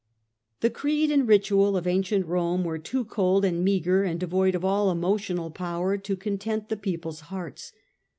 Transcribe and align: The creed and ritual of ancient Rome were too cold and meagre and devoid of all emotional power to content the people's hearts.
The 0.61 0.71
creed 0.71 1.11
and 1.11 1.27
ritual 1.27 1.77
of 1.77 1.85
ancient 1.85 2.25
Rome 2.25 2.63
were 2.63 2.79
too 2.79 3.05
cold 3.05 3.45
and 3.45 3.63
meagre 3.63 4.01
and 4.03 4.19
devoid 4.19 4.55
of 4.55 4.65
all 4.65 4.89
emotional 4.89 5.51
power 5.51 5.95
to 5.95 6.15
content 6.15 6.69
the 6.69 6.75
people's 6.75 7.19
hearts. 7.29 7.71